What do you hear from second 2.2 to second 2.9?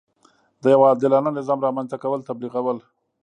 تبلیغول.